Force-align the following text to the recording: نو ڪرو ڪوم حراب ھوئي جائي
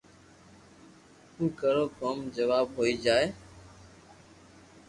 نو 1.35 1.45
ڪرو 1.59 1.85
ڪوم 1.97 2.17
حراب 2.35 2.67
ھوئي 2.77 2.93
جائي 3.05 3.27